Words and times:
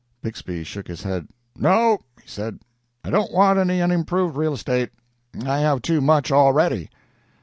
Bixby 0.23 0.63
shook 0.63 0.87
his 0.87 1.03
head. 1.03 1.27
"No," 1.55 1.99
he 2.19 2.27
said, 2.27 2.57
"I 3.03 3.11
don't 3.11 3.31
want 3.31 3.59
any 3.59 3.83
unimproved 3.83 4.35
real 4.35 4.53
estate. 4.55 4.89
I 5.45 5.59
have 5.59 5.83
too 5.83 6.01
much 6.01 6.31
already." 6.31 6.89